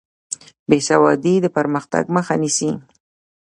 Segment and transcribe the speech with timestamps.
[0.69, 2.71] بې سوادي د پرمختګ مخه نیسي.